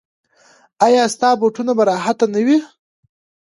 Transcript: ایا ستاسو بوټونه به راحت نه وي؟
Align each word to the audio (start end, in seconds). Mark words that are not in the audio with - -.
ایا 0.85 1.03
ستاسو 1.15 1.39
بوټونه 1.41 1.71
به 1.77 1.83
راحت 1.91 2.17
نه 2.33 2.41
وي؟ 2.45 2.57